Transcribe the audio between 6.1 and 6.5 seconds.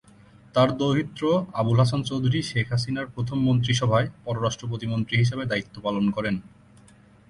করেন।